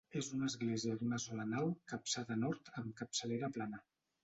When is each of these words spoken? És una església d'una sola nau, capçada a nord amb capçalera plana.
És 0.19 0.27
una 0.35 0.47
església 0.51 0.95
d'una 1.01 1.19
sola 1.25 1.45
nau, 1.51 1.69
capçada 1.93 2.37
a 2.39 2.41
nord 2.47 2.75
amb 2.83 2.99
capçalera 3.03 3.55
plana. 3.61 3.87